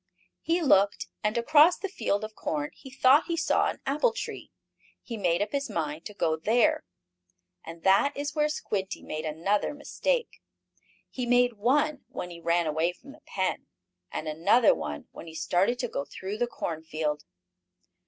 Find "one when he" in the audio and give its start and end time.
11.53-12.39, 14.73-15.35